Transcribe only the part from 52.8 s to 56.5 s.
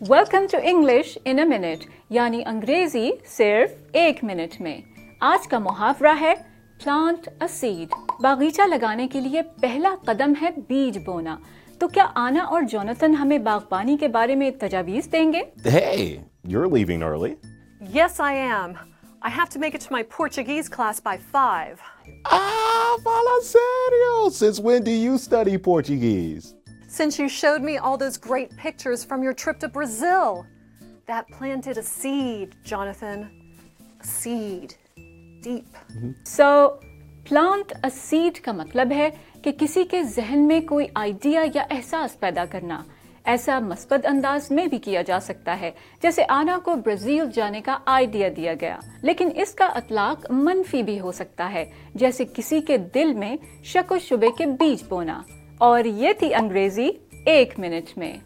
دل میں شک و شبے کے بیج بونا اور یہ تھی